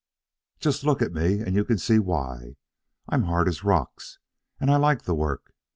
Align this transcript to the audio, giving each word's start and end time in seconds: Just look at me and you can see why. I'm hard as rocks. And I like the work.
Just 0.59 0.83
look 0.83 1.03
at 1.03 1.13
me 1.13 1.41
and 1.41 1.53
you 1.53 1.63
can 1.63 1.77
see 1.77 1.99
why. 1.99 2.55
I'm 3.07 3.25
hard 3.25 3.47
as 3.47 3.63
rocks. 3.63 4.17
And 4.59 4.71
I 4.71 4.77
like 4.77 5.03
the 5.03 5.13
work. 5.13 5.53